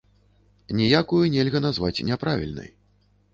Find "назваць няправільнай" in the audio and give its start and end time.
1.67-2.73